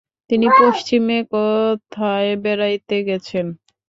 [0.29, 3.45] তিনি পশ্চিমে কোথায় বেড়াইতে গেছেন।